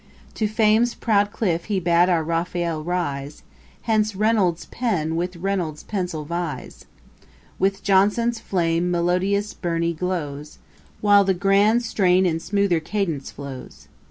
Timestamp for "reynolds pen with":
4.15-5.35